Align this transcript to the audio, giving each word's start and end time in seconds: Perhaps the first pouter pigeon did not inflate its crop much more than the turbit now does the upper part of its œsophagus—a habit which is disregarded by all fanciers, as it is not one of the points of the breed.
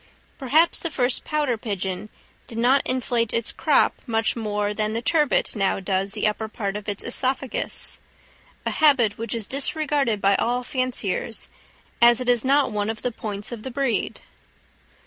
Perhaps 0.39 0.79
the 0.79 0.89
first 0.89 1.23
pouter 1.23 1.59
pigeon 1.59 2.09
did 2.47 2.57
not 2.57 2.81
inflate 2.87 3.31
its 3.33 3.51
crop 3.51 3.93
much 4.07 4.35
more 4.35 4.73
than 4.73 4.93
the 4.93 5.01
turbit 5.03 5.55
now 5.55 5.79
does 5.79 6.13
the 6.13 6.25
upper 6.25 6.47
part 6.47 6.75
of 6.75 6.89
its 6.89 7.03
œsophagus—a 7.03 7.99
habit 8.71 9.19
which 9.19 9.35
is 9.35 9.45
disregarded 9.45 10.19
by 10.19 10.33
all 10.37 10.63
fanciers, 10.63 11.49
as 12.01 12.19
it 12.19 12.29
is 12.29 12.43
not 12.43 12.71
one 12.71 12.89
of 12.89 13.03
the 13.03 13.11
points 13.11 13.51
of 13.51 13.61
the 13.61 13.69
breed. 13.69 14.21